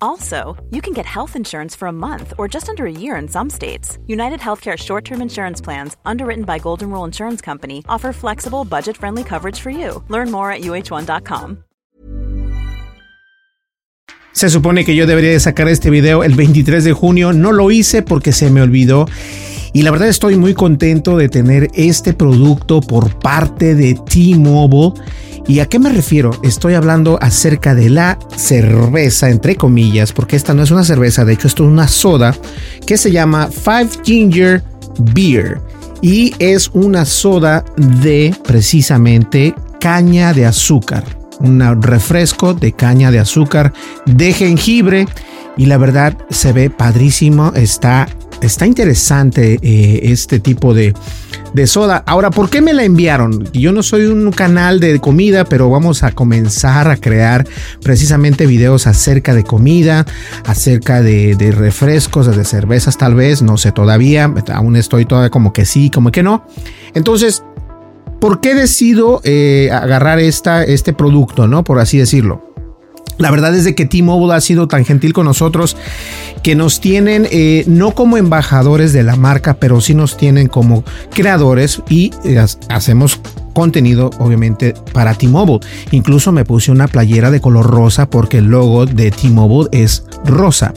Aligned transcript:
Also, 0.00 0.56
you 0.70 0.80
can 0.80 0.92
get 0.92 1.06
health 1.06 1.36
insurance 1.36 1.74
for 1.76 1.88
a 1.88 1.92
month 1.92 2.32
or 2.38 2.48
just 2.48 2.68
under 2.68 2.86
a 2.86 2.92
year 2.92 3.16
in 3.16 3.28
some 3.28 3.50
states. 3.50 3.98
United 4.06 4.40
Healthcare 4.40 4.76
short 4.76 5.04
term 5.04 5.20
insurance 5.22 5.60
plans, 5.60 5.96
underwritten 6.04 6.44
by 6.44 6.58
Golden 6.58 6.90
Rule 6.90 7.04
Insurance 7.04 7.40
Company, 7.40 7.82
offer 7.88 8.12
flexible, 8.12 8.64
budget 8.64 8.96
friendly 8.96 9.24
coverage 9.24 9.60
for 9.60 9.70
you. 9.70 10.02
Learn 10.08 10.30
more 10.30 10.50
at 10.50 10.60
uh1.com. 10.62 11.64
Se 14.34 14.50
supone 14.50 14.84
que 14.84 14.96
yo 14.96 15.06
debería 15.06 15.38
sacar 15.38 15.68
este 15.68 15.90
video 15.90 16.24
el 16.24 16.34
23 16.34 16.82
de 16.82 16.92
junio. 16.92 17.32
No 17.32 17.52
lo 17.52 17.70
hice 17.70 18.02
porque 18.02 18.32
se 18.32 18.50
me 18.50 18.62
olvidó. 18.62 19.06
Y 19.72 19.82
la 19.82 19.92
verdad 19.92 20.08
estoy 20.08 20.36
muy 20.36 20.54
contento 20.54 21.16
de 21.16 21.28
tener 21.28 21.68
este 21.74 22.14
producto 22.14 22.80
por 22.80 23.16
parte 23.20 23.76
de 23.76 23.94
T-Mobile. 23.94 25.00
¿Y 25.46 25.60
a 25.60 25.66
qué 25.66 25.78
me 25.78 25.90
refiero? 25.90 26.30
Estoy 26.42 26.74
hablando 26.74 27.18
acerca 27.20 27.74
de 27.74 27.90
la 27.90 28.18
cerveza, 28.34 29.28
entre 29.28 29.56
comillas, 29.56 30.12
porque 30.12 30.36
esta 30.36 30.54
no 30.54 30.62
es 30.62 30.70
una 30.70 30.84
cerveza, 30.84 31.24
de 31.24 31.34
hecho 31.34 31.48
esto 31.48 31.64
es 31.64 31.70
una 31.70 31.86
soda 31.86 32.34
que 32.86 32.96
se 32.96 33.12
llama 33.12 33.48
Five 33.48 33.90
Ginger 34.04 34.62
Beer. 35.14 35.60
Y 36.00 36.34
es 36.38 36.70
una 36.72 37.04
soda 37.04 37.64
de 37.76 38.34
precisamente 38.46 39.54
caña 39.80 40.32
de 40.32 40.46
azúcar. 40.46 41.04
Un 41.40 41.60
refresco 41.82 42.54
de 42.54 42.72
caña 42.72 43.10
de 43.10 43.18
azúcar 43.18 43.72
de 44.06 44.32
jengibre. 44.32 45.06
Y 45.56 45.66
la 45.66 45.78
verdad 45.78 46.16
se 46.30 46.52
ve 46.52 46.68
padrísimo. 46.68 47.52
Está, 47.54 48.08
está 48.44 48.66
interesante 48.66 49.58
eh, 49.62 50.00
este 50.04 50.40
tipo 50.40 50.74
de, 50.74 50.94
de 51.54 51.66
soda. 51.66 52.02
Ahora, 52.06 52.30
¿por 52.30 52.50
qué 52.50 52.60
me 52.60 52.72
la 52.72 52.84
enviaron? 52.84 53.48
Yo 53.52 53.72
no 53.72 53.82
soy 53.82 54.06
un 54.06 54.30
canal 54.32 54.80
de 54.80 55.00
comida, 55.00 55.44
pero 55.44 55.70
vamos 55.70 56.02
a 56.02 56.12
comenzar 56.12 56.88
a 56.88 56.96
crear 56.96 57.46
precisamente 57.82 58.46
videos 58.46 58.86
acerca 58.86 59.34
de 59.34 59.44
comida, 59.44 60.04
acerca 60.44 61.00
de, 61.00 61.36
refrescos, 61.56 62.34
de 62.36 62.44
cervezas 62.44 62.98
tal 62.98 63.14
vez, 63.14 63.42
no 63.42 63.56
sé 63.56 63.72
todavía, 63.72 64.32
aún 64.52 64.76
estoy 64.76 65.06
todavía 65.06 65.30
como 65.30 65.52
que 65.52 65.64
sí, 65.64 65.90
como 65.90 66.10
que 66.10 66.22
no. 66.22 66.46
Entonces, 66.94 67.44
¿por 68.20 68.40
qué 68.40 68.54
decido 68.54 69.20
eh, 69.24 69.70
agarrar 69.72 70.18
esta, 70.18 70.64
este 70.64 70.92
producto, 70.92 71.46
no? 71.46 71.64
Por 71.64 71.78
así 71.78 71.98
decirlo. 71.98 72.53
La 73.18 73.30
verdad 73.30 73.54
es 73.54 73.64
de 73.64 73.74
que 73.74 73.86
T-Mobile 73.86 74.34
ha 74.34 74.40
sido 74.40 74.66
tan 74.68 74.84
gentil 74.84 75.12
con 75.12 75.26
nosotros 75.26 75.76
que 76.42 76.54
nos 76.54 76.80
tienen 76.80 77.26
eh, 77.30 77.64
no 77.66 77.92
como 77.92 78.16
embajadores 78.16 78.92
de 78.92 79.02
la 79.02 79.16
marca, 79.16 79.54
pero 79.54 79.80
sí 79.80 79.94
nos 79.94 80.16
tienen 80.16 80.48
como 80.48 80.84
creadores 81.10 81.80
y 81.88 82.10
eh, 82.24 82.44
hacemos 82.68 83.20
contenido 83.54 84.10
obviamente 84.18 84.74
para 84.92 85.14
T-Mobile. 85.14 85.60
Incluso 85.92 86.32
me 86.32 86.44
puse 86.44 86.70
una 86.70 86.88
playera 86.88 87.30
de 87.30 87.40
color 87.40 87.66
rosa 87.66 88.10
porque 88.10 88.38
el 88.38 88.46
logo 88.46 88.84
de 88.84 89.10
T-Mobile 89.10 89.70
es 89.72 90.04
rosa. 90.24 90.74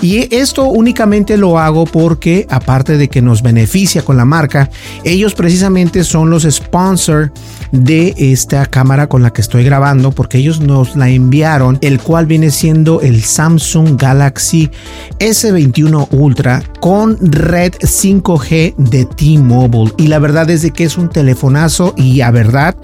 Y 0.00 0.32
esto 0.34 0.64
únicamente 0.64 1.36
lo 1.36 1.58
hago 1.58 1.86
porque 1.86 2.46
aparte 2.50 2.96
de 2.96 3.08
que 3.08 3.22
nos 3.22 3.42
beneficia 3.42 4.02
con 4.02 4.16
la 4.16 4.24
marca, 4.24 4.70
ellos 5.04 5.34
precisamente 5.34 6.04
son 6.04 6.30
los 6.30 6.44
sponsors 6.44 7.30
de 7.72 8.14
esta 8.16 8.66
cámara 8.66 9.08
con 9.08 9.22
la 9.22 9.32
que 9.32 9.40
estoy 9.40 9.64
grabando 9.64 10.12
porque 10.12 10.38
ellos 10.38 10.60
nos 10.60 10.96
la 10.96 11.08
enviaron, 11.08 11.78
el 11.80 12.00
cual 12.00 12.26
viene 12.26 12.50
siendo 12.50 13.00
el 13.00 13.22
Samsung 13.22 14.00
Galaxy 14.00 14.70
S21 15.18 16.08
Ultra 16.10 16.62
con 16.80 17.18
red 17.20 17.74
5G 17.74 18.74
de 18.76 19.04
T-Mobile. 19.04 19.92
Y 19.96 20.08
la 20.08 20.18
verdad 20.18 20.48
es 20.50 20.62
de 20.62 20.70
que 20.70 20.84
es 20.84 20.98
un 20.98 21.08
telefonazo 21.08 21.94
y 21.96 22.14
la 22.14 22.30
verdad, 22.30 22.76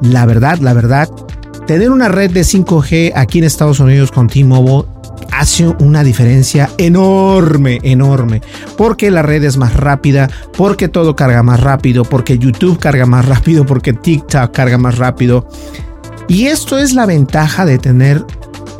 la 0.00 0.26
verdad, 0.26 0.58
la 0.58 0.72
verdad, 0.72 1.08
tener 1.66 1.90
una 1.90 2.08
red 2.08 2.30
de 2.30 2.42
5G 2.42 3.12
aquí 3.14 3.38
en 3.38 3.44
Estados 3.44 3.80
Unidos 3.80 4.10
con 4.12 4.28
T-Mobile 4.28 4.95
hace 5.32 5.66
una 5.66 6.02
diferencia 6.02 6.70
enorme, 6.78 7.78
enorme, 7.82 8.42
porque 8.76 9.10
la 9.10 9.22
red 9.22 9.44
es 9.44 9.56
más 9.56 9.74
rápida, 9.74 10.28
porque 10.56 10.88
todo 10.88 11.16
carga 11.16 11.42
más 11.42 11.60
rápido, 11.60 12.04
porque 12.04 12.38
YouTube 12.38 12.78
carga 12.78 13.06
más 13.06 13.26
rápido, 13.26 13.66
porque 13.66 13.92
TikTok 13.92 14.52
carga 14.52 14.78
más 14.78 14.98
rápido. 14.98 15.48
Y 16.28 16.46
esto 16.46 16.78
es 16.78 16.92
la 16.92 17.06
ventaja 17.06 17.64
de 17.64 17.78
tener 17.78 18.24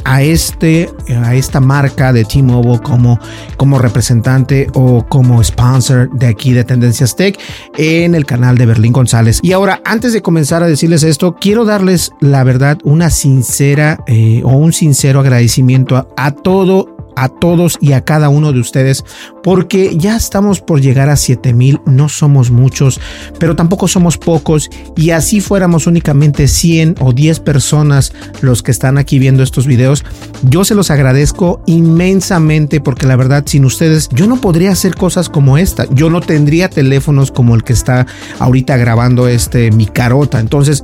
a, 0.07 0.23
este, 0.23 0.89
a 1.09 1.35
esta 1.35 1.61
marca 1.61 2.13
de 2.13 2.25
T-Mobile 2.25 2.81
como, 2.81 3.19
como 3.57 3.79
representante 3.79 4.69
o 4.75 5.05
como 5.07 5.43
sponsor 5.43 6.09
de 6.13 6.29
aquí 6.29 6.53
de 6.53 6.63
Tendencias 6.63 7.17
Tech 7.17 7.39
en 7.77 8.15
el 8.15 8.25
canal 8.25 8.57
de 8.57 8.67
Berlín 8.67 8.93
González. 8.93 9.41
Y 9.43 9.53
ahora, 9.53 9.83
antes 9.85 10.13
de 10.13 10.23
comenzar 10.23 10.63
a 10.63 10.69
decirles 10.69 11.03
esto, 11.03 11.35
quiero 11.35 11.65
darles 11.65 12.13
la 12.21 12.45
verdad 12.45 12.79
una 12.85 13.11
sincera 13.11 13.99
eh, 14.07 14.43
o 14.45 14.51
un 14.51 14.73
sincero 14.73 15.21
agradecimiento 15.21 15.97
a, 15.97 16.07
a 16.17 16.31
todo 16.31 16.96
a 17.17 17.29
todos 17.29 17.79
y 17.81 17.93
a 17.93 18.05
cada 18.05 18.29
uno 18.29 18.53
de 18.53 18.61
ustedes 18.61 19.05
porque 19.43 19.97
ya 19.97 20.17
estamos 20.17 20.61
por 20.61 20.81
llegar 20.81 21.09
a 21.09 21.17
7000, 21.17 21.81
no 21.87 22.09
somos 22.09 22.51
muchos, 22.51 23.01
pero 23.39 23.57
tampoco 23.57 23.89
somos 23.89 24.19
pocos 24.19 24.71
y 24.97 25.11
así 25.11 25.41
fuéramos 25.41 25.87
únicamente 25.87 26.49
100 26.49 26.97
o 27.01 27.13
10 27.13 27.41
personas 27.41 28.13
los 28.41 28.63
que 28.63 28.71
están 28.71 28.99
aquí 28.99 29.19
viendo 29.19 29.43
estos 29.43 29.67
videos, 29.67 30.05
yo 30.43 30.65
se 30.65 30.75
los 30.75 30.91
agradezco 30.91 31.63
inmensamente 31.67 32.81
porque 32.81 33.07
la 33.07 33.17
verdad 33.17 33.45
sin 33.47 33.65
ustedes 33.65 34.09
yo 34.11 34.27
no 34.27 34.41
podría 34.41 34.73
hacer 34.73 34.95
cosas 34.95 35.29
como 35.29 35.59
esta, 35.59 35.87
yo 35.95 36.11
no 36.11 36.21
tendría 36.21 36.69
teléfonos 36.69 37.31
como 37.31 37.55
el 37.55 37.65
que 37.65 37.73
está 37.73 38.07
ahorita 38.39 38.77
grabando 38.77 39.29
este 39.29 39.71
mi 39.71 39.87
carota, 39.87 40.41
entonces 40.41 40.83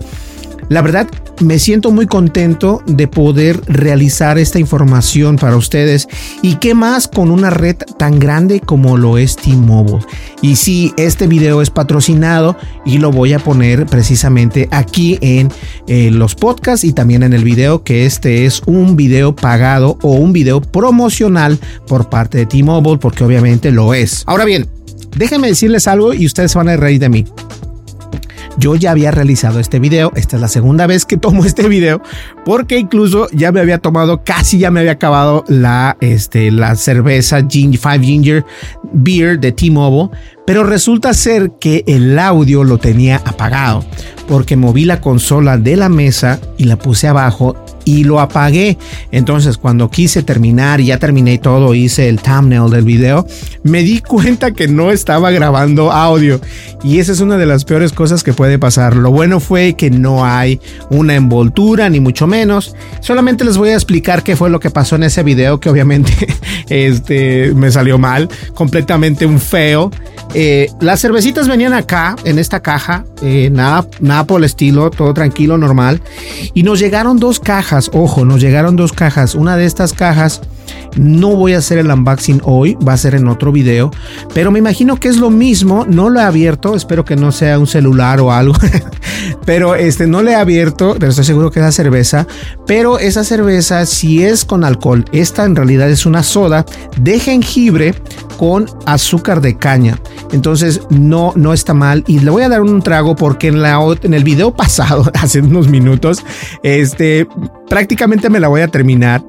la 0.73 0.81
verdad, 0.81 1.07
me 1.41 1.59
siento 1.59 1.91
muy 1.91 2.07
contento 2.07 2.83
de 2.87 3.07
poder 3.07 3.61
realizar 3.67 4.39
esta 4.39 4.59
información 4.59 5.37
para 5.37 5.57
ustedes 5.57 6.09
y 6.41 6.55
qué 6.55 6.73
más 6.73 7.09
con 7.09 7.31
una 7.31 7.51
red 7.51 7.77
tan 7.99 8.19
grande 8.19 8.61
como 8.61 8.97
lo 8.97 9.19
es 9.19 9.37
T-Mobile. 9.37 10.05
Y 10.41 10.57
sí, 10.57 10.95
este 10.97 11.27
video 11.27 11.61
es 11.61 11.69
patrocinado 11.69 12.57
y 12.87 12.99
lo 12.99 13.13
voy 13.13 13.35
a 13.35 13.39
poner 13.39 13.85
precisamente 13.85 14.69
aquí 14.71 15.19
en 15.21 15.51
eh, 15.89 16.11
los 16.11 16.35
podcasts 16.35 16.85
y 16.85 16.95
también 16.95 17.23
en 17.23 17.35
el 17.35 17.45
video 17.45 17.83
que 17.83 18.07
este 18.07 18.47
es 18.47 18.63
un 18.65 18.97
video 18.97 19.37
pagado 19.37 19.99
o 20.01 20.13
un 20.13 20.33
video 20.33 20.63
promocional 20.63 21.59
por 21.87 22.09
parte 22.09 22.39
de 22.39 22.47
T-Mobile 22.47 22.99
porque 22.99 23.25
obviamente 23.25 23.71
lo 23.71 23.93
es. 23.93 24.23
Ahora 24.27 24.47
bien, 24.47 24.67
déjenme 25.17 25.49
decirles 25.49 25.87
algo 25.87 26.15
y 26.15 26.25
ustedes 26.25 26.55
van 26.55 26.71
a 26.71 26.77
reír 26.77 26.99
de 26.99 27.11
mí. 27.11 27.27
Yo 28.63 28.77
ya 28.77 28.93
había 28.93 29.11
realizado 29.11 29.59
este 29.59 29.81
video, 29.81 30.13
esta 30.15 30.37
es 30.37 30.41
la 30.41 30.47
segunda 30.47 30.87
vez 30.87 31.05
que 31.05 31.17
tomo 31.17 31.45
este 31.45 31.67
video, 31.67 32.01
porque 32.45 32.79
incluso 32.79 33.27
ya 33.33 33.51
me 33.51 33.59
había 33.59 33.79
tomado, 33.79 34.23
casi 34.23 34.59
ya 34.61 34.71
me 34.71 34.79
había 34.79 34.93
acabado 34.93 35.43
la, 35.49 35.97
este, 36.01 36.53
la 36.53 36.77
cerveza 36.77 37.45
Ginger, 37.45 37.81
Five 37.81 38.05
Ginger 38.05 38.45
Beer 38.93 39.41
de 39.41 39.51
T-Mobile, 39.51 40.17
pero 40.47 40.65
resulta 40.65 41.15
ser 41.15 41.53
que 41.61 41.85
el 41.87 42.19
audio 42.19 42.65
lo 42.65 42.79
tenía 42.79 43.17
apagado, 43.25 43.85
porque 44.29 44.57
moví 44.57 44.85
la 44.85 45.01
consola 45.01 45.59
de 45.59 45.77
la 45.77 45.89
mesa 45.89 46.41
y 46.59 46.65
la 46.65 46.77
puse 46.77 47.09
abajo 47.09 47.57
y 47.85 48.05
lo 48.05 48.21
apagué. 48.21 48.79
Entonces, 49.11 49.57
cuando 49.57 49.91
quise 49.91 50.23
terminar 50.23 50.81
ya 50.81 50.99
terminé 50.99 51.39
todo, 51.39 51.75
hice 51.75 52.09
el 52.09 52.21
thumbnail 52.21 52.71
del 52.71 52.85
video, 52.85 53.27
me 53.63 53.83
di 53.83 54.01
cuenta 54.01 54.53
que 54.53 54.69
no 54.69 54.91
estaba 54.91 55.31
grabando 55.31 55.93
audio. 55.93 56.41
Y 56.83 56.99
esa 56.99 57.13
es 57.13 57.21
una 57.21 57.37
de 57.37 57.47
las 57.47 57.65
peores 57.65 57.93
cosas 57.93 58.23
que 58.23 58.33
puede 58.33 58.59
pasar. 58.59 58.97
Lo 58.97 59.11
bueno 59.11 59.41
fue 59.41 59.75
que 59.75 59.91
no 59.91 60.25
hay 60.25 60.61
una 60.91 61.15
envoltura, 61.15 61.89
ni 61.89 62.01
mucho 62.01 62.27
menos. 62.27 62.75
Solamente 63.01 63.45
les 63.45 63.57
voy 63.57 63.71
a 63.71 63.75
explicar 63.75 64.23
qué 64.23 64.37
fue 64.37 64.51
lo 64.51 64.61
que 64.61 64.71
pasó 64.71 64.97
en 64.97 65.05
ese 65.05 65.23
video, 65.23 65.61
que 65.61 65.71
obviamente 65.71 66.13
este, 66.69 67.53
me 67.55 67.71
salió 67.71 67.99
mal, 67.99 68.29
completamente 68.55 69.27
un 69.27 69.41
feo. 69.41 69.91
Eh, 70.35 70.71
las 70.81 71.01
cervecitas 71.01 71.47
venían 71.47 71.75
acá, 71.75 72.17
en 72.25 72.39
esta 72.39 72.61
caja, 72.61 73.05
eh, 73.23 73.51
nada, 73.53 73.87
nada 74.01 74.25
por 74.25 74.41
el 74.41 74.45
estilo, 74.45 74.91
todo 74.91 75.13
tranquilo, 75.13 75.59
normal. 75.59 76.01
Y 76.55 76.63
nos 76.63 76.79
llegaron 76.79 77.19
dos 77.19 77.39
cajas, 77.39 77.91
ojo, 77.93 78.25
nos 78.25 78.41
llegaron 78.41 78.77
dos 78.77 78.93
cajas. 78.93 79.35
Una 79.35 79.57
de 79.57 79.67
estas 79.67 79.93
cajas 79.93 80.41
no 80.97 81.37
voy 81.37 81.55
a 81.55 81.59
hacer 81.59 81.79
el 81.79 81.91
unboxing 81.91 82.41
hoy, 82.45 82.77
va 82.87 82.93
a 82.93 82.97
ser 82.97 83.15
en 83.15 83.29
otro 83.29 83.53
video, 83.53 83.91
pero 84.35 84.51
me 84.51 84.59
imagino 84.59 84.97
que 84.97 85.09
es 85.09 85.17
lo 85.17 85.31
mismo, 85.31 85.87
no 85.89 86.11
lo 86.11 86.21
he 86.21 86.25
abierto, 86.25 86.75
espero 86.75 87.05
que 87.05 87.17
no 87.17 87.33
sea 87.33 87.59
un 87.59 87.67
celular 87.67 88.21
o 88.21 88.33
algo, 88.33 88.55
pero 89.47 89.75
este 89.75 90.07
no 90.07 90.23
le 90.23 90.33
he 90.33 90.37
abierto, 90.37 90.97
pero 90.99 91.11
estoy 91.11 91.25
seguro 91.25 91.51
que 91.51 91.61
es 91.61 91.65
la 91.65 91.73
cerveza, 91.73 92.27
pero 92.67 92.99
esa 92.99 93.25
cerveza 93.25 93.87
si 93.87 94.23
es 94.23 94.45
con 94.45 94.65
alcohol, 94.65 95.05
esta 95.13 95.45
en 95.45 95.57
realidad 95.57 95.91
es 95.91 96.07
una 96.07 96.23
soda 96.23 96.65
de 96.97 97.19
jengibre 97.19 97.95
con 98.43 98.67
azúcar 98.87 99.41
de 99.41 99.57
caña. 99.57 100.01
Entonces 100.33 100.81
no, 100.91 101.33
no 101.37 101.53
está 101.53 101.75
mal. 101.75 102.03
Y 102.07 102.19
le 102.19 102.31
voy 102.31 102.43
a 102.43 102.49
dar 102.49 102.61
un 102.61 102.83
trago 102.83 103.15
porque 103.15 103.49
en, 103.49 103.63
la, 103.63 103.79
en 104.03 104.15
el 104.15 104.25
video 104.25 104.53
pasado, 104.57 105.11
hace 105.21 105.41
unos 105.41 105.69
minutos, 105.69 106.25
este, 106.63 107.29
prácticamente 107.69 108.29
me 108.31 108.41
la 108.41 108.49
voy 108.49 108.63
a 108.63 108.69
terminar. 108.69 109.23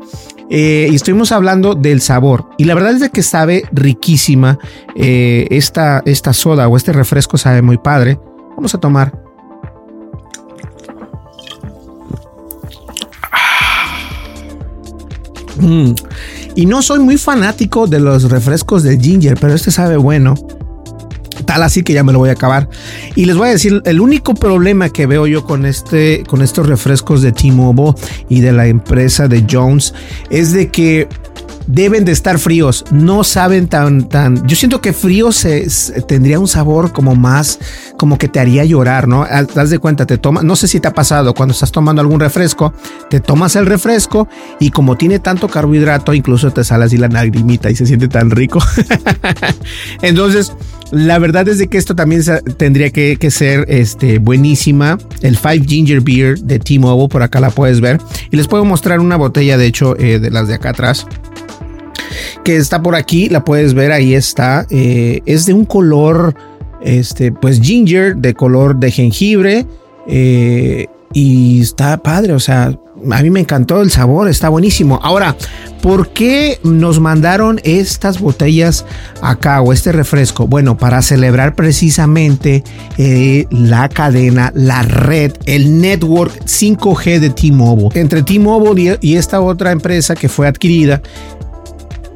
Eh, 0.49 0.87
y 0.91 0.95
estuvimos 0.95 1.31
hablando 1.31 1.75
del 1.75 2.01
sabor. 2.01 2.49
Y 2.57 2.65
la 2.65 2.75
verdad 2.75 2.91
es 2.91 2.99
de 2.99 3.09
que 3.09 3.23
sabe 3.23 3.63
riquísima. 3.71 4.59
Eh, 4.95 5.47
esta, 5.51 6.01
esta 6.05 6.33
soda 6.33 6.67
o 6.67 6.77
este 6.77 6.93
refresco 6.93 7.37
sabe 7.37 7.61
muy 7.61 7.77
padre. 7.77 8.19
Vamos 8.55 8.75
a 8.75 8.79
tomar. 8.79 9.13
Mm. 15.59 15.93
Y 16.55 16.65
no 16.65 16.81
soy 16.81 16.99
muy 16.99 17.17
fanático 17.17 17.87
de 17.87 17.99
los 17.99 18.29
refrescos 18.29 18.83
de 18.83 18.99
ginger, 18.99 19.37
pero 19.39 19.53
este 19.53 19.71
sabe 19.71 19.97
bueno. 19.97 20.35
Tal 21.53 21.61
así 21.61 21.83
que 21.83 21.93
ya 21.93 22.03
me 22.03 22.11
lo 22.11 22.17
voy 22.17 22.29
a 22.29 22.31
acabar. 22.31 22.67
Y 23.13 23.25
les 23.25 23.37
voy 23.37 23.49
a 23.49 23.51
decir, 23.51 23.83
el 23.85 24.01
único 24.01 24.33
problema 24.33 24.89
que 24.89 25.05
veo 25.05 25.27
yo 25.27 25.45
con 25.45 25.67
este, 25.67 26.23
con 26.27 26.41
estos 26.41 26.65
refrescos 26.65 27.21
de 27.21 27.31
T-Mobile 27.31 27.93
y 28.27 28.39
de 28.39 28.51
la 28.51 28.65
empresa 28.65 29.27
de 29.27 29.45
Jones 29.47 29.93
es 30.31 30.51
de 30.51 30.69
que 30.69 31.07
deben 31.67 32.05
de 32.05 32.11
estar 32.11 32.39
fríos, 32.39 32.85
no 32.91 33.23
saben 33.23 33.67
tan, 33.67 34.09
tan, 34.09 34.45
yo 34.47 34.55
siento 34.55 34.81
que 34.81 34.93
frío 34.93 35.31
se, 35.31 35.67
tendría 36.07 36.39
un 36.39 36.47
sabor 36.47 36.91
como 36.91 37.15
más, 37.15 37.59
como 37.97 38.17
que 38.17 38.27
te 38.27 38.39
haría 38.39 38.65
llorar, 38.65 39.07
¿no? 39.07 39.23
Haz 39.23 39.69
de 39.69 39.79
cuenta, 39.79 40.05
te 40.05 40.17
toma, 40.17 40.41
no 40.41 40.55
sé 40.55 40.67
si 40.67 40.79
te 40.79 40.87
ha 40.87 40.93
pasado 40.93 41.33
cuando 41.33 41.53
estás 41.53 41.71
tomando 41.71 42.01
algún 42.01 42.19
refresco, 42.19 42.73
te 43.09 43.19
tomas 43.19 43.55
el 43.55 43.65
refresco 43.65 44.27
y 44.59 44.71
como 44.71 44.97
tiene 44.97 45.19
tanto 45.19 45.47
carbohidrato, 45.47 46.13
incluso 46.13 46.51
te 46.51 46.63
sale 46.63 46.85
así 46.85 46.97
la 46.97 47.07
lagrimita 47.07 47.69
y 47.69 47.75
se 47.75 47.85
siente 47.85 48.07
tan 48.07 48.31
rico. 48.31 48.59
Entonces, 50.01 50.53
la 50.93 51.17
verdad 51.17 51.47
es 51.47 51.57
de 51.57 51.67
que 51.67 51.79
esto 51.79 51.95
también 51.95 52.21
tendría 52.57 52.91
que, 52.91 53.17
ser 53.31 53.65
este, 53.67 54.19
buenísima. 54.19 54.99
El 55.21 55.37
Five 55.37 55.65
Ginger 55.67 56.01
Beer 56.01 56.37
de 56.37 56.59
T-Mobile, 56.59 57.09
por 57.09 57.23
acá 57.23 57.39
la 57.39 57.49
puedes 57.49 57.81
ver. 57.81 57.99
Y 58.29 58.37
les 58.37 58.47
puedo 58.47 58.63
mostrar 58.63 58.99
una 58.99 59.15
botella, 59.15 59.57
de 59.57 59.65
hecho, 59.65 59.97
eh, 59.97 60.19
de 60.19 60.29
las 60.29 60.47
de 60.47 60.53
acá 60.53 60.69
atrás 60.69 61.07
que 62.43 62.57
está 62.57 62.81
por 62.83 62.95
aquí, 62.95 63.29
la 63.29 63.43
puedes 63.43 63.73
ver, 63.73 63.91
ahí 63.91 64.13
está. 64.13 64.67
Eh, 64.69 65.21
es 65.25 65.45
de 65.45 65.53
un 65.53 65.65
color, 65.65 66.35
este, 66.81 67.31
pues 67.31 67.59
ginger, 67.59 68.17
de 68.17 68.33
color 68.35 68.75
de 68.75 68.91
jengibre. 68.91 69.65
Eh, 70.07 70.87
y 71.13 71.61
está 71.61 71.97
padre, 71.97 72.33
o 72.33 72.39
sea, 72.39 72.77
a 73.11 73.21
mí 73.21 73.29
me 73.29 73.39
encantó 73.39 73.81
el 73.81 73.91
sabor, 73.91 74.27
está 74.27 74.49
buenísimo. 74.49 74.99
Ahora, 75.01 75.35
¿por 75.81 76.09
qué 76.09 76.59
nos 76.63 76.99
mandaron 76.99 77.59
estas 77.63 78.19
botellas 78.19 78.85
acá 79.21 79.61
o 79.61 79.73
este 79.73 79.91
refresco? 79.91 80.47
Bueno, 80.47 80.77
para 80.77 81.01
celebrar 81.01 81.55
precisamente 81.55 82.63
eh, 82.97 83.45
la 83.49 83.89
cadena, 83.89 84.51
la 84.55 84.83
red, 84.83 85.33
el 85.45 85.81
network 85.81 86.45
5G 86.45 87.19
de 87.19 87.29
T-Mobile. 87.29 87.89
Entre 87.99 88.23
T-Mobile 88.23 88.97
y 89.01 89.15
esta 89.15 89.41
otra 89.41 89.71
empresa 89.71 90.15
que 90.15 90.29
fue 90.29 90.47
adquirida, 90.47 91.01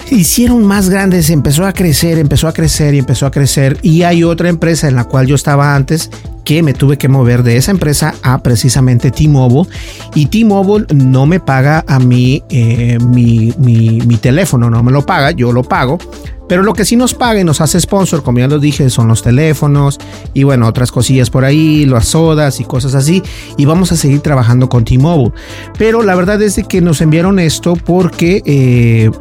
hicieron 0.09 0.65
más 0.65 0.89
grandes, 0.89 1.29
empezó 1.29 1.65
a 1.65 1.73
crecer, 1.73 2.17
empezó 2.17 2.47
a 2.47 2.53
crecer 2.53 2.93
y 2.93 2.99
empezó 2.99 3.25
a 3.25 3.31
crecer. 3.31 3.77
Y 3.81 4.03
hay 4.03 4.23
otra 4.23 4.49
empresa 4.49 4.87
en 4.87 4.95
la 4.95 5.03
cual 5.05 5.27
yo 5.27 5.35
estaba 5.35 5.75
antes 5.75 6.09
que 6.43 6.63
me 6.63 6.73
tuve 6.73 6.97
que 6.97 7.09
mover 7.09 7.43
de 7.43 7.57
esa 7.57 7.71
empresa 7.71 8.15
a 8.23 8.41
precisamente 8.41 9.11
T-Mobile. 9.11 9.69
Y 10.15 10.27
T-Mobile 10.27 10.87
no 10.93 11.25
me 11.25 11.39
paga 11.39 11.83
a 11.87 11.99
mí 11.99 12.41
eh, 12.49 12.97
mi, 12.99 13.53
mi, 13.57 14.17
teléfono, 14.17 14.69
no 14.69 14.81
me 14.81 14.91
lo 14.91 15.05
paga, 15.05 15.31
yo 15.31 15.51
lo 15.51 15.63
pago. 15.63 15.97
Pero 16.47 16.63
lo 16.63 16.71
que 16.71 16.85
sí 16.85 16.95
nos 16.95 17.13
paga 17.13 17.41
y 17.41 17.43
nos 17.43 17.59
hace 17.59 17.77
sponsor, 17.81 18.23
como 18.23 18.39
ya 18.39 18.47
lo 18.47 18.59
dije, 18.59 18.89
son 18.89 19.09
los 19.09 19.21
teléfonos 19.21 19.99
y 20.33 20.43
bueno, 20.43 20.65
otras 20.65 20.93
cosillas 20.93 21.29
por 21.29 21.43
ahí, 21.43 21.85
las 21.85 22.07
sodas 22.07 22.61
y 22.61 22.63
cosas 22.63 22.95
así. 22.95 23.21
Y 23.57 23.65
vamos 23.65 23.91
a 23.91 23.97
seguir 23.97 24.21
trabajando 24.21 24.69
con 24.69 24.85
T-Mobile. 24.85 25.33
Pero 25.77 26.01
la 26.01 26.15
verdad 26.15 26.41
es 26.41 26.63
que 26.69 26.79
nos 26.79 27.01
enviaron 27.01 27.39
esto 27.39 27.75
porque... 27.75 28.41
Eh, 28.45 29.11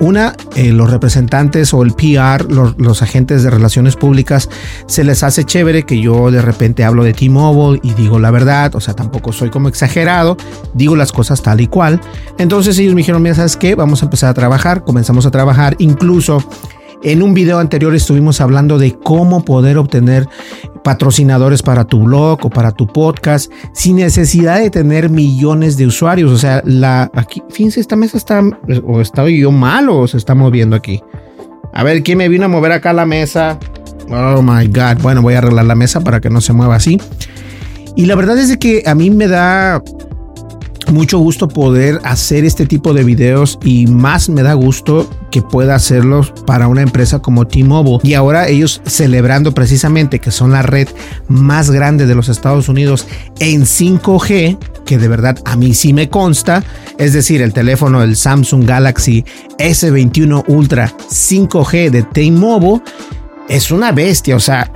una, 0.00 0.34
eh, 0.54 0.72
los 0.72 0.90
representantes 0.90 1.72
o 1.74 1.82
el 1.82 1.92
PR, 1.92 2.50
los, 2.50 3.02
agentes 3.02 3.42
de 3.42 3.50
relaciones 3.50 3.96
públicas, 3.96 4.48
se 4.86 5.04
les 5.04 5.22
hace 5.22 5.44
chévere 5.44 5.84
que 5.84 6.00
yo 6.00 6.30
de 6.30 6.40
repente 6.42 6.84
hablo 6.84 7.04
de 7.04 7.12
T-Mobile 7.12 7.80
y 7.82 7.94
digo 7.94 8.18
la 8.18 8.30
verdad, 8.30 8.74
o 8.74 8.80
sea, 8.80 8.94
tampoco 8.94 9.32
soy 9.32 9.50
como 9.50 9.68
exagerado, 9.68 10.36
digo 10.74 10.96
las 10.96 11.12
cosas 11.12 11.42
tal 11.42 11.60
y 11.60 11.66
cual. 11.66 12.00
Entonces 12.38 12.78
ellos 12.78 12.94
me 12.94 13.00
dijeron, 13.00 13.22
mira, 13.22 13.34
¿sabes 13.34 13.56
qué? 13.56 13.74
Vamos 13.74 14.02
a 14.02 14.06
empezar 14.06 14.30
a 14.30 14.34
trabajar, 14.34 14.84
comenzamos 14.84 15.26
a 15.26 15.30
trabajar, 15.30 15.76
incluso 15.78 16.42
en 17.02 17.22
un 17.22 17.34
video 17.34 17.58
anterior 17.58 17.94
estuvimos 17.94 18.40
hablando 18.40 18.78
de 18.78 18.92
cómo 18.92 19.44
poder 19.44 19.78
obtener 19.78 20.28
patrocinadores 20.82 21.62
para 21.62 21.84
tu 21.84 22.04
blog 22.04 22.46
o 22.46 22.50
para 22.50 22.72
tu 22.72 22.86
podcast 22.86 23.50
sin 23.72 23.96
necesidad 23.96 24.60
de 24.60 24.70
tener 24.70 25.10
millones 25.10 25.76
de 25.76 25.86
usuarios. 25.86 26.30
O 26.30 26.38
sea, 26.38 26.62
la 26.64 27.10
aquí, 27.14 27.42
fíjense, 27.50 27.80
esta 27.80 27.96
mesa 27.96 28.16
está 28.16 28.42
o 28.84 29.00
estaba 29.00 29.28
yo 29.30 29.50
mal 29.50 29.88
o 29.88 30.06
se 30.06 30.16
está 30.16 30.34
moviendo 30.34 30.76
aquí. 30.76 31.02
A 31.72 31.82
ver, 31.82 32.02
¿quién 32.02 32.18
me 32.18 32.28
vino 32.28 32.46
a 32.46 32.48
mover 32.48 32.72
acá 32.72 32.92
la 32.92 33.04
mesa? 33.04 33.58
Oh 34.08 34.42
my 34.42 34.66
God. 34.68 35.02
Bueno, 35.02 35.22
voy 35.22 35.34
a 35.34 35.38
arreglar 35.38 35.66
la 35.66 35.74
mesa 35.74 36.00
para 36.00 36.20
que 36.20 36.30
no 36.30 36.40
se 36.40 36.52
mueva 36.52 36.76
así. 36.76 37.00
Y 37.96 38.06
la 38.06 38.14
verdad 38.14 38.38
es 38.38 38.56
que 38.56 38.82
a 38.86 38.94
mí 38.94 39.10
me 39.10 39.26
da 39.26 39.82
mucho 40.92 41.18
gusto 41.18 41.48
poder 41.48 42.00
hacer 42.04 42.44
este 42.44 42.66
tipo 42.66 42.94
de 42.94 43.04
videos 43.04 43.58
y 43.64 43.86
más 43.86 44.28
me 44.28 44.42
da 44.42 44.54
gusto 44.54 45.08
que 45.30 45.42
pueda 45.42 45.74
hacerlos 45.74 46.32
para 46.46 46.68
una 46.68 46.82
empresa 46.82 47.20
como 47.20 47.46
T-Mobile. 47.46 47.98
Y 48.02 48.14
ahora 48.14 48.48
ellos 48.48 48.80
celebrando 48.86 49.52
precisamente 49.52 50.18
que 50.18 50.30
son 50.30 50.52
la 50.52 50.62
red 50.62 50.88
más 51.28 51.70
grande 51.70 52.06
de 52.06 52.14
los 52.14 52.28
Estados 52.28 52.68
Unidos 52.68 53.06
en 53.38 53.62
5G, 53.62 54.58
que 54.84 54.98
de 54.98 55.08
verdad 55.08 55.38
a 55.44 55.56
mí 55.56 55.74
sí 55.74 55.92
me 55.92 56.08
consta, 56.08 56.64
es 56.98 57.12
decir, 57.12 57.42
el 57.42 57.52
teléfono 57.52 58.00
del 58.00 58.16
Samsung 58.16 58.64
Galaxy 58.64 59.24
S21 59.58 60.44
Ultra 60.48 60.92
5G 61.10 61.90
de 61.90 62.02
T-Mobile 62.02 62.82
es 63.48 63.70
una 63.70 63.92
bestia, 63.92 64.36
o 64.36 64.40
sea, 64.40 64.70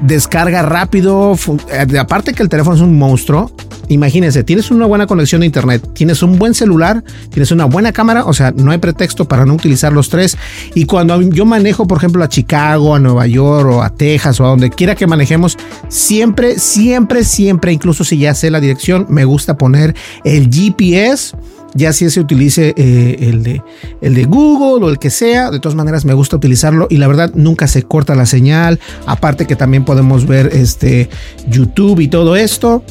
descarga 0.00 0.62
rápido, 0.62 1.36
eh, 1.70 1.98
aparte 1.98 2.34
que 2.34 2.42
el 2.42 2.48
teléfono 2.48 2.76
es 2.76 2.82
un 2.82 2.98
monstruo, 2.98 3.50
imagínense, 3.88 4.44
tienes 4.44 4.70
una 4.70 4.86
buena 4.86 5.06
conexión 5.06 5.40
de 5.40 5.46
internet, 5.46 5.88
tienes 5.94 6.22
un 6.22 6.38
buen 6.38 6.54
celular, 6.54 7.02
tienes 7.30 7.50
una 7.52 7.64
buena 7.64 7.92
cámara, 7.92 8.24
o 8.24 8.32
sea, 8.32 8.52
no 8.52 8.70
hay 8.70 8.78
pretexto 8.78 9.26
para 9.26 9.46
no 9.46 9.54
utilizar 9.54 9.92
los 9.92 10.08
tres. 10.08 10.36
Y 10.74 10.84
cuando 10.84 11.20
yo 11.22 11.44
manejo, 11.44 11.86
por 11.86 11.98
ejemplo, 11.98 12.22
a 12.22 12.28
Chicago, 12.28 12.94
a 12.94 12.98
Nueva 12.98 13.26
York 13.26 13.68
o 13.70 13.82
a 13.82 13.90
Texas 13.90 14.40
o 14.40 14.46
a 14.46 14.48
donde 14.48 14.70
quiera 14.70 14.94
que 14.94 15.06
manejemos, 15.06 15.56
siempre, 15.88 16.58
siempre, 16.58 17.24
siempre, 17.24 17.72
incluso 17.72 18.04
si 18.04 18.18
ya 18.18 18.34
sé 18.34 18.50
la 18.50 18.60
dirección, 18.60 19.06
me 19.08 19.24
gusta 19.24 19.56
poner 19.56 19.94
el 20.24 20.50
GPS 20.50 21.34
ya 21.74 21.92
si 21.92 22.08
se 22.10 22.20
utilice 22.20 22.74
eh, 22.76 23.16
el, 23.20 23.42
de, 23.42 23.62
el 24.00 24.14
de 24.14 24.24
Google 24.24 24.86
o 24.86 24.90
el 24.90 24.98
que 24.98 25.10
sea, 25.10 25.50
de 25.50 25.60
todas 25.60 25.76
maneras 25.76 26.04
me 26.04 26.14
gusta 26.14 26.36
utilizarlo 26.36 26.86
y 26.90 26.96
la 26.96 27.08
verdad 27.08 27.32
nunca 27.34 27.66
se 27.66 27.82
corta 27.82 28.14
la 28.14 28.26
señal, 28.26 28.80
aparte 29.06 29.46
que 29.46 29.56
también 29.56 29.84
podemos 29.84 30.26
ver 30.26 30.50
este 30.52 31.08
YouTube 31.48 32.00
y 32.00 32.08
todo 32.08 32.36
esto. 32.36 32.82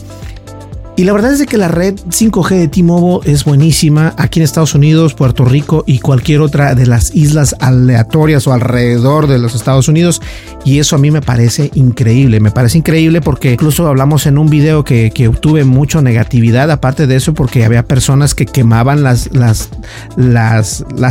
Y 0.97 1.03
la 1.03 1.13
verdad 1.13 1.31
es 1.31 1.45
que 1.45 1.57
la 1.57 1.67
red 1.67 1.93
5G 1.93 2.57
de 2.57 2.67
T-Mobile 2.69 3.31
es 3.31 3.45
buenísima 3.45 4.15
aquí 4.17 4.39
en 4.39 4.43
Estados 4.43 4.73
Unidos, 4.73 5.13
Puerto 5.13 5.45
Rico 5.45 5.83
y 5.85 5.99
cualquier 5.99 6.41
otra 6.41 6.73
de 6.73 6.87
las 6.87 7.13
islas 7.13 7.55
aleatorias 7.59 8.47
o 8.47 8.53
alrededor 8.53 9.27
de 9.27 9.37
los 9.37 9.53
Estados 9.53 9.87
Unidos. 9.89 10.23
Y 10.65 10.79
eso 10.79 10.95
a 10.95 10.99
mí 10.99 11.11
me 11.11 11.21
parece 11.21 11.69
increíble. 11.75 12.39
Me 12.39 12.49
parece 12.49 12.79
increíble 12.79 13.21
porque 13.21 13.53
incluso 13.53 13.85
hablamos 13.85 14.25
en 14.25 14.39
un 14.39 14.49
video 14.49 14.83
que, 14.83 15.11
obtuve 15.29 15.65
mucha 15.65 16.01
negatividad. 16.01 16.71
Aparte 16.71 17.05
de 17.05 17.17
eso, 17.17 17.35
porque 17.35 17.63
había 17.63 17.83
personas 17.83 18.33
que 18.33 18.47
quemaban 18.47 19.03
las 19.03 19.29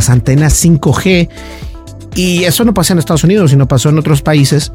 antenas 0.09 0.65
5G. 0.65 1.29
Y 2.13 2.43
eso 2.43 2.65
no 2.65 2.73
pasa 2.73 2.91
en 2.91 2.99
Estados 2.99 3.23
Unidos, 3.23 3.51
sino 3.51 3.69
pasó 3.69 3.87
en 3.87 3.99
otros 3.99 4.21
países. 4.21 4.73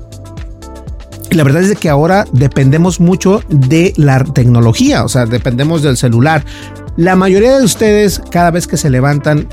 La 1.32 1.44
verdad 1.44 1.62
es 1.62 1.78
que 1.78 1.88
ahora 1.88 2.26
dependemos 2.32 3.00
mucho 3.00 3.42
de 3.48 3.92
la 3.96 4.22
tecnología, 4.22 5.04
o 5.04 5.08
sea, 5.08 5.26
dependemos 5.26 5.82
del 5.82 5.96
celular. 5.96 6.44
La 6.96 7.16
mayoría 7.16 7.58
de 7.58 7.64
ustedes, 7.64 8.20
cada 8.30 8.50
vez 8.50 8.66
que 8.66 8.76
se 8.76 8.90
levantan, 8.90 9.48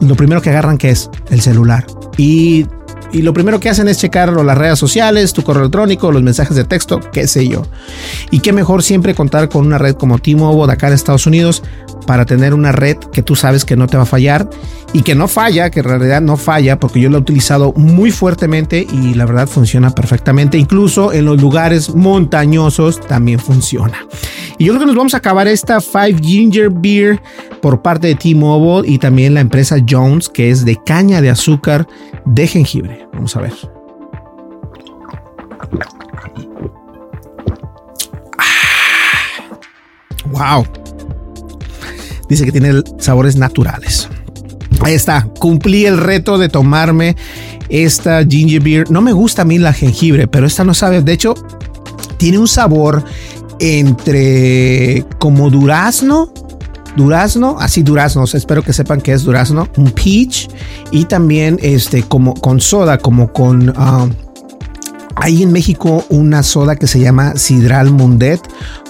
lo 0.00 0.14
primero 0.16 0.42
que 0.42 0.50
agarran 0.50 0.76
que 0.76 0.90
es 0.90 1.10
el 1.30 1.40
celular. 1.40 1.86
Y 2.16 2.66
y 3.10 3.22
lo 3.22 3.32
primero 3.32 3.58
que 3.58 3.70
hacen 3.70 3.88
es 3.88 3.98
checar 3.98 4.30
las 4.32 4.58
redes 4.58 4.78
sociales, 4.78 5.32
tu 5.32 5.42
correo 5.42 5.62
electrónico, 5.62 6.12
los 6.12 6.22
mensajes 6.22 6.54
de 6.56 6.64
texto, 6.64 7.00
qué 7.12 7.26
sé 7.26 7.48
yo. 7.48 7.62
Y 8.30 8.40
qué 8.40 8.52
mejor 8.52 8.82
siempre 8.82 9.14
contar 9.14 9.48
con 9.48 9.66
una 9.66 9.78
red 9.78 9.94
como 9.94 10.18
T-Mobile 10.18 10.72
acá 10.72 10.88
en 10.88 10.92
Estados 10.94 11.26
Unidos 11.26 11.62
para 12.08 12.24
tener 12.24 12.54
una 12.54 12.72
red 12.72 12.96
que 12.96 13.22
tú 13.22 13.36
sabes 13.36 13.66
que 13.66 13.76
no 13.76 13.86
te 13.86 13.98
va 13.98 14.04
a 14.04 14.06
fallar 14.06 14.48
y 14.94 15.02
que 15.02 15.14
no 15.14 15.28
falla, 15.28 15.68
que 15.70 15.80
en 15.80 15.84
realidad 15.84 16.22
no 16.22 16.38
falla, 16.38 16.80
porque 16.80 17.00
yo 17.00 17.10
lo 17.10 17.18
he 17.18 17.20
utilizado 17.20 17.74
muy 17.74 18.10
fuertemente 18.10 18.86
y 18.90 19.12
la 19.12 19.26
verdad 19.26 19.46
funciona 19.46 19.90
perfectamente. 19.90 20.56
Incluso 20.56 21.12
en 21.12 21.26
los 21.26 21.38
lugares 21.38 21.94
montañosos 21.94 22.98
también 22.98 23.38
funciona. 23.38 24.06
Y 24.56 24.64
yo 24.64 24.72
creo 24.72 24.80
que 24.80 24.86
nos 24.86 24.96
vamos 24.96 25.12
a 25.12 25.18
acabar 25.18 25.48
esta 25.48 25.82
Five 25.82 26.16
Ginger 26.22 26.70
Beer 26.70 27.20
por 27.60 27.82
parte 27.82 28.06
de 28.06 28.14
T-Mobile 28.14 28.90
y 28.90 28.96
también 28.96 29.34
la 29.34 29.40
empresa 29.40 29.76
Jones, 29.86 30.30
que 30.30 30.48
es 30.48 30.64
de 30.64 30.82
caña 30.82 31.20
de 31.20 31.28
azúcar 31.28 31.86
de 32.24 32.46
jengibre. 32.46 33.06
Vamos 33.12 33.36
a 33.36 33.42
ver. 33.42 33.52
Wow. 40.30 40.87
Dice 42.28 42.44
que 42.44 42.52
tiene 42.52 42.82
sabores 42.98 43.36
naturales. 43.36 44.08
Ahí 44.80 44.94
está, 44.94 45.28
cumplí 45.38 45.86
el 45.86 45.98
reto 45.98 46.38
de 46.38 46.48
tomarme 46.48 47.16
esta 47.68 48.24
ginger 48.24 48.62
beer. 48.62 48.90
No 48.90 49.00
me 49.00 49.12
gusta 49.12 49.42
a 49.42 49.44
mí 49.44 49.58
la 49.58 49.72
jengibre, 49.72 50.28
pero 50.28 50.46
esta 50.46 50.64
no 50.64 50.74
sabe. 50.74 51.02
De 51.02 51.12
hecho, 51.12 51.34
tiene 52.18 52.38
un 52.38 52.48
sabor 52.48 53.04
entre 53.60 55.04
como 55.18 55.50
durazno, 55.50 56.32
durazno, 56.96 57.56
así 57.58 57.82
durazno, 57.82 58.24
espero 58.24 58.62
que 58.62 58.72
sepan 58.72 59.00
que 59.00 59.12
es 59.12 59.24
durazno, 59.24 59.68
un 59.76 59.90
peach 59.90 60.48
y 60.90 61.04
también 61.04 61.58
este 61.62 62.02
como 62.02 62.34
con 62.34 62.60
soda, 62.60 62.98
como 62.98 63.32
con 63.32 63.72
ah, 63.76 64.08
hay 65.20 65.42
en 65.42 65.52
México 65.52 66.04
una 66.10 66.42
soda 66.42 66.76
que 66.76 66.86
se 66.86 67.00
llama 67.00 67.34
Sidral 67.36 67.90
Mundet 67.90 68.40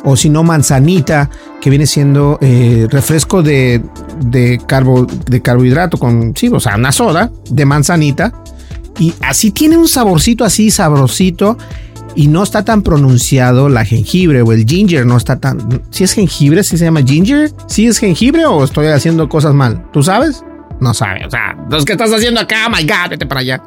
o 0.05 0.17
si 0.17 0.29
no 0.29 0.43
manzanita, 0.43 1.31
que 1.61 1.71
viene 1.71 1.87
siendo 1.87 2.39
eh, 2.41 2.87
refresco 2.91 3.43
de, 3.43 3.83
de, 4.25 4.61
carbo, 4.67 5.07
de 5.07 5.41
carbohidrato 5.41 5.99
con, 5.99 6.35
sí, 6.37 6.49
o 6.49 6.61
sea, 6.61 6.77
una 6.77 6.93
soda 6.93 7.33
de 7.51 7.65
manzanita. 7.65 8.33
Y 8.99 9.15
así 9.23 9.53
tiene 9.53 9.77
un 9.77 9.89
saborcito 9.89 10.45
así 10.45 10.71
sabrosito 10.71 11.57
y 12.15 12.29
no 12.29 12.43
está 12.43 12.65
tan 12.65 12.83
pronunciado 12.83 13.69
la 13.69 13.85
jengibre 13.85 14.43
o 14.43 14.53
el 14.53 14.67
ginger, 14.67 15.07
no 15.07 15.17
está 15.17 15.39
tan... 15.39 15.83
Si 15.91 16.05
es 16.05 16.13
jengibre, 16.13 16.65
si 16.65 16.77
se 16.77 16.85
llama 16.85 17.03
ginger, 17.03 17.53
si 17.69 17.87
es 17.87 17.99
jengibre 17.99 18.45
o 18.45 18.65
estoy 18.65 18.89
haciendo 18.89 19.29
cosas 19.29 19.55
mal, 19.55 19.87
¿tú 19.93 20.03
sabes? 20.03 20.43
No 20.81 20.95
sabes, 20.95 21.27
o 21.27 21.31
sea, 21.31 21.57
¿qué 21.85 21.93
estás 21.93 22.13
haciendo 22.13 22.41
acá? 22.41 22.67
Oh 22.67 22.71
my 22.71 22.83
God, 22.83 23.11
vete 23.11 23.27
para 23.27 23.41
allá. 23.41 23.63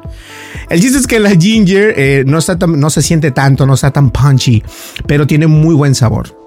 El 0.68 0.80
chiste 0.80 0.98
es 0.98 1.06
que 1.06 1.20
la 1.20 1.30
ginger 1.30 1.94
eh, 1.96 2.24
no, 2.26 2.38
está 2.38 2.56
no 2.66 2.90
se 2.90 3.02
siente 3.02 3.30
tanto, 3.30 3.66
no 3.66 3.74
está 3.74 3.90
tan 3.90 4.10
punchy, 4.10 4.62
pero 5.06 5.26
tiene 5.26 5.46
muy 5.46 5.74
buen 5.74 5.94
sabor. 5.94 6.41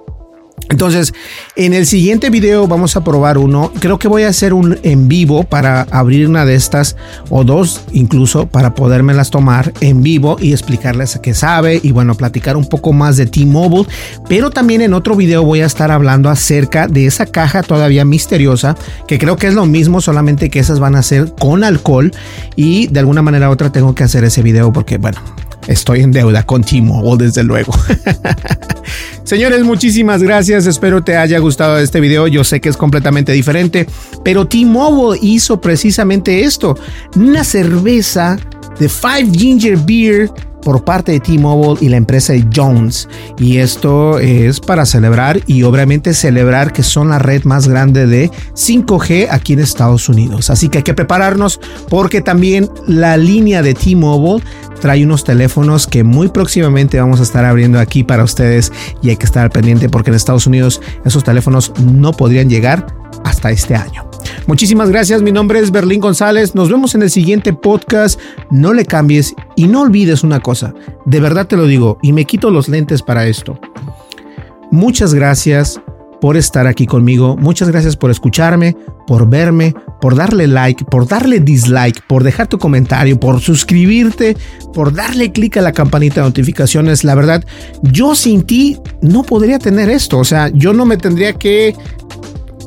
Entonces, 0.70 1.14
en 1.56 1.74
el 1.74 1.86
siguiente 1.86 2.30
video 2.30 2.68
vamos 2.68 2.96
a 2.96 3.04
probar 3.04 3.38
uno. 3.38 3.72
Creo 3.80 4.00
que 4.00 4.08
voy 4.08 4.24
a 4.24 4.30
hacer 4.30 4.54
un 4.54 4.80
en 4.84 5.08
vivo 5.08 5.44
para 5.44 5.84
abrir 5.84 6.28
una 6.28 6.44
de 6.44 6.56
estas 6.56 6.96
o 7.30 7.44
dos 7.44 7.82
incluso 7.92 8.48
para 8.48 8.74
podérmelas 8.74 9.30
tomar 9.30 9.72
en 9.82 10.02
vivo 10.02 10.38
y 10.40 10.54
explicarles 10.54 11.16
a 11.16 11.22
qué 11.22 11.34
sabe 11.34 11.80
y 11.84 11.92
bueno, 11.92 12.16
platicar 12.16 12.58
un 12.58 12.68
poco 12.68 12.94
más 12.94 13.16
de 13.16 13.28
T-Mobile. 13.28 13.88
Pero 14.28 14.50
también 14.50 14.82
en 14.82 14.94
otro 14.94 15.16
video 15.16 15.44
voy 15.44 15.62
a 15.62 15.66
estar 15.66 15.92
hablando 15.92 16.30
acerca 16.30 16.88
de 16.88 17.06
esa 17.06 17.28
caja 17.28 17.62
todavía 17.62 18.04
misteriosa 18.04 18.76
que 19.08 19.20
creo 19.20 19.38
que 19.38 19.48
es 19.48 19.54
lo 19.54 19.66
mismo, 19.66 20.02
solamente 20.02 20.50
que 20.50 20.60
esas 20.60 20.80
van 20.80 20.96
a 20.96 21.04
ser 21.04 21.34
con 21.40 21.64
alcohol 21.64 22.12
y 22.56 22.88
de 22.88 23.00
alguna 23.00 23.22
manera 23.22 23.50
u 23.50 23.52
otra 23.54 23.72
tengo 23.72 23.94
que 23.94 24.04
hacer 24.04 24.24
ese 24.24 24.42
video 24.42 24.74
porque 24.74 24.98
bueno, 24.98 25.20
estoy 25.68 26.02
en 26.02 26.12
deuda 26.12 26.44
con 26.44 26.64
T-Mobile 26.64 27.26
desde 27.26 27.44
luego. 27.44 27.74
Señores, 29.24 29.64
muchísimas 29.64 30.22
gracias. 30.22 30.68
Espero 30.68 31.04
te 31.04 31.18
haya 31.18 31.40
gustado 31.40 31.80
este 31.80 32.00
video. 32.00 32.28
Yo 32.28 32.44
sé 32.44 32.62
que 32.62 32.70
es 32.70 32.78
completamente 32.78 33.32
diferente, 33.32 33.88
pero 34.24 34.48
T-Mobile 34.48 35.20
hizo 35.22 35.60
precisamente 35.60 36.44
esto. 36.44 36.78
Una 37.16 37.44
cerveza 37.44 38.38
de 38.80 38.90
Five 38.90 39.32
Ginger 39.32 39.78
Beer 39.78 40.30
por 40.66 40.84
parte 40.84 41.14
de 41.14 41.20
T-Mobile 41.22 41.78
y 41.80 41.90
la 41.90 41.98
empresa 41.98 42.34
Jones. 42.54 43.08
Y 43.38 43.58
esto 43.58 44.20
es 44.20 44.60
para 44.60 44.86
celebrar 44.86 45.40
y 45.46 45.64
obviamente 45.64 46.14
celebrar 46.14 46.74
que 46.74 46.84
son 46.84 47.10
la 47.10 47.20
red 47.20 47.44
más 47.44 47.68
grande 47.68 48.08
de 48.08 48.32
5G 48.56 49.28
aquí 49.30 49.54
en 49.54 49.60
Estados 49.60 50.10
Unidos. 50.10 50.50
Así 50.50 50.68
que 50.68 50.80
hay 50.80 50.84
que 50.84 50.96
prepararnos 50.96 51.62
porque 51.88 52.20
también 52.20 52.70
la 52.88 53.16
línea 53.16 53.62
de 53.62 53.76
T-Mobile 53.76 54.44
trae 54.82 55.06
unos 55.06 55.24
teléfonos 55.24 55.86
que 55.86 56.04
muy 56.04 56.30
próximamente 56.30 57.00
vamos 57.00 57.20
a 57.20 57.24
estar 57.24 57.46
abriendo 57.46 57.80
aquí 57.80 58.04
para 58.04 58.24
ustedes 58.24 58.74
y 59.04 59.10
hay 59.10 59.18
que 59.18 59.26
estar 59.26 59.50
pendiente 59.52 59.88
porque 59.88 60.10
en 60.10 60.16
Estados 60.16 60.48
Unidos 60.48 60.82
esos 61.06 61.24
teléfonos 61.24 61.72
no 61.80 62.12
podrían 62.12 62.50
llegar 62.50 62.88
hasta 63.24 63.52
este 63.52 63.76
año. 63.76 64.15
Muchísimas 64.48 64.92
gracias, 64.92 65.24
mi 65.24 65.32
nombre 65.32 65.60
es 65.60 65.72
Berlín 65.72 66.00
González, 66.00 66.54
nos 66.54 66.70
vemos 66.70 66.94
en 66.94 67.02
el 67.02 67.10
siguiente 67.10 67.52
podcast, 67.52 68.20
no 68.52 68.74
le 68.74 68.86
cambies 68.86 69.34
y 69.56 69.66
no 69.66 69.82
olvides 69.82 70.24
una 70.24 70.40
cosa, 70.40 70.76
de 71.06 71.20
verdad 71.20 71.48
te 71.48 71.58
lo 71.58 71.66
digo 71.66 71.98
y 72.04 72.14
me 72.14 72.26
quito 72.26 72.52
los 72.52 72.70
lentes 72.70 73.02
para 73.02 73.26
esto. 73.26 73.60
Muchas 74.70 75.16
gracias 75.16 75.82
por 76.22 76.38
estar 76.38 76.68
aquí 76.68 76.86
conmigo, 76.86 77.36
muchas 77.36 77.70
gracias 77.70 77.98
por 77.98 78.12
escucharme, 78.12 78.78
por 79.08 79.28
verme, 79.28 79.74
por 80.00 80.16
darle 80.16 80.46
like, 80.46 80.86
por 80.86 81.08
darle 81.08 81.40
dislike, 81.40 82.06
por 82.06 82.24
dejar 82.24 82.46
tu 82.46 82.60
comentario, 82.60 83.20
por 83.20 83.42
suscribirte, 83.42 84.38
por 84.76 84.94
darle 84.94 85.32
clic 85.32 85.58
a 85.58 85.62
la 85.62 85.72
campanita 85.72 86.22
de 86.22 86.28
notificaciones. 86.28 87.04
La 87.04 87.16
verdad, 87.16 87.44
yo 87.82 88.14
sin 88.14 88.44
ti 88.44 88.78
no 89.02 89.24
podría 89.24 89.58
tener 89.58 89.90
esto, 89.90 90.20
o 90.20 90.24
sea, 90.24 90.50
yo 90.50 90.72
no 90.74 90.86
me 90.86 90.98
tendría 90.98 91.34
que 91.34 91.76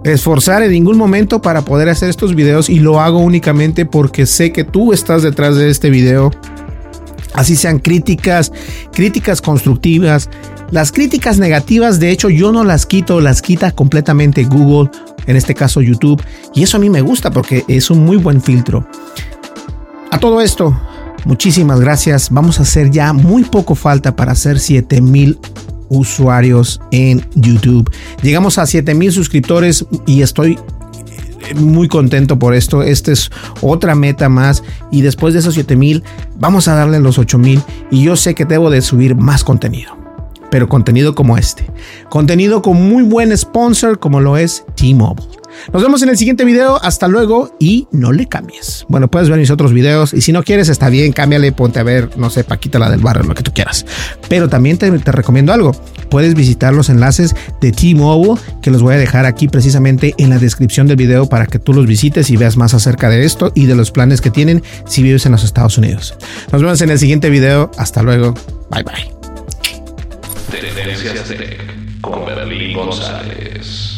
esforzar 0.05 0.62
en 0.62 0.73
ningún 0.73 0.97
momento 0.97 1.43
para 1.43 1.62
poder 1.62 1.88
hacer 1.88 2.09
estos 2.09 2.35
videos 2.35 2.69
y 2.69 2.78
lo 2.78 3.00
hago 3.00 3.19
únicamente 3.19 3.87
porque 3.87 4.26
sé 4.26 4.52
que 4.52 4.64
tú 4.64 4.93
estás 4.93 5.23
detrás 5.23 5.57
de 5.57 5.71
este 5.71 5.90
video. 5.90 6.31
Así 7.35 7.57
sean 7.57 7.78
críticas, 7.78 8.52
críticas 8.93 9.40
constructivas. 9.40 10.28
Las 10.71 10.93
críticas 10.93 11.38
negativas, 11.38 12.00
de 12.00 12.11
hecho, 12.11 12.28
yo 12.28 12.52
no 12.52 12.64
las 12.64 12.85
quito, 12.85 13.21
las 13.21 13.43
quita 13.43 13.73
completamente 13.73 14.45
Google, 14.45 14.90
en 15.26 15.37
este 15.37 15.55
caso 15.55 15.81
YouTube. 15.81 16.23
Y 16.55 16.62
eso 16.62 16.76
a 16.76 16.81
mí 16.81 16.90
me 16.90 17.00
gusta 17.00 17.31
porque 17.31 17.64
es 17.69 17.90
un 17.90 18.05
muy 18.05 18.17
buen 18.17 18.43
filtro. 18.43 18.87
A 20.11 20.19
todo 20.19 20.40
esto, 20.40 20.78
muchísimas 21.25 21.81
gracias. 21.81 22.31
Vamos 22.31 22.59
a 22.59 22.62
hacer 22.62 22.90
ya 22.90 23.12
muy 23.12 23.45
poco 23.45 23.75
falta 23.75 24.17
para 24.17 24.33
hacer 24.33 24.59
7000 24.59 25.38
usuarios 25.88 26.80
en 26.90 27.26
YouTube. 27.35 27.90
Llegamos 28.23 28.59
a 28.59 28.66
7000 28.66 29.12
suscriptores 29.12 29.85
y 30.07 30.23
estoy 30.23 30.59
muy 31.57 31.88
contento 31.88 32.38
por 32.38 32.54
esto. 32.54 32.83
Esta 32.83 33.12
es 33.12 33.30
otra 33.61 33.95
meta 33.95 34.28
más. 34.28 34.62
Y 34.90 35.02
después 35.02 35.35
de 35.35 35.40
esos 35.40 35.54
7000, 35.54 36.02
vamos 36.37 36.68
a 36.68 36.75
darle 36.75 37.00
los 37.00 37.18
8000. 37.18 37.62
Y 37.90 38.04
yo 38.04 38.16
sé 38.16 38.35
que 38.35 38.45
debo 38.45 38.71
de 38.71 38.83
subir 38.83 39.14
más 39.14 39.45
contenido. 39.45 39.97
Pero 40.50 40.68
contenido 40.68 41.14
como 41.14 41.37
este. 41.37 41.71
Contenido 42.09 42.62
con 42.62 42.88
muy 42.88 43.02
buen 43.02 43.37
sponsor 43.37 43.99
como 43.99 44.21
lo 44.21 44.37
es 44.37 44.64
T-Mobile. 44.76 45.38
Nos 45.73 45.83
vemos 45.83 46.03
en 46.03 46.09
el 46.09 46.17
siguiente 46.17 46.45
video. 46.45 46.79
Hasta 46.83 47.09
luego 47.09 47.57
y 47.59 47.87
no 47.93 48.12
le 48.12 48.27
cambies. 48.27 48.87
Bueno, 48.88 49.09
puedes 49.09 49.29
ver 49.29 49.38
mis 49.38 49.50
otros 49.50 49.73
videos 49.73 50.15
y 50.15 50.21
si 50.21 50.33
no 50.33 50.43
quieres, 50.43 50.69
está 50.69 50.88
bien, 50.88 51.12
cámbiale, 51.12 51.53
ponte 51.53 51.81
a 51.81 51.83
ver, 51.83 52.17
no 52.17 52.31
sé, 52.31 52.45
Paquita 52.45 52.79
la 52.79 52.91
del 52.91 53.00
barrio, 53.00 53.25
lo 53.25 53.35
que 53.35 53.43
tú 53.43 53.53
quieras. 53.53 53.85
Pero 54.29 54.49
también 54.49 54.79
te, 54.79 54.91
recomiendo 55.12 55.53
algo. 55.53 55.73
Puedes 56.11 56.35
visitar 56.35 56.73
los 56.73 56.88
enlaces 56.88 57.35
de 57.61 57.73
T-Mobile 57.73 58.41
que 58.62 58.71
los 58.71 58.83
voy 58.83 58.95
a 58.95 58.99
dejar 58.99 59.27
aquí 59.27 59.49
precisamente 59.49 60.15
en 60.19 60.31
la 60.31 60.38
descripción 60.38 60.87
del 60.87 60.97
video 60.97 61.29
para 61.29 61.47
que 61.47 61.59
tú 61.59 61.75
los 61.75 61.87
visites 61.87 62.31
y 62.31 62.37
veas 62.37 62.57
más 62.57 62.75
acerca 62.75 63.11
de 63.11 63.25
esto 63.25 63.53
y 63.55 63.67
de 63.67 63.75
los 63.75 63.91
planes 63.91 64.21
que 64.21 64.31
tienen 64.31 64.62
si 64.87 65.03
vives 65.03 65.27
en 65.27 65.33
los 65.33 65.45
Estados 65.45 65.77
Unidos. 65.79 66.17
Nos 66.53 66.62
vemos 66.62 66.81
en 66.81 66.91
el 66.91 66.99
siguiente 66.99 67.31
video. 67.31 67.71
Hasta 67.77 68.03
luego. 68.03 68.35
Bye 68.71 68.83
bye. 68.85 69.19
Tendencias 70.50 71.29
Tech 71.29 72.00
con 72.00 72.25
González. 72.75 73.98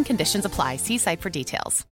and 0.00 0.06
conditions 0.06 0.44
apply. 0.44 0.76
See 0.76 0.98
site 0.98 1.20
for 1.20 1.30
details. 1.30 1.89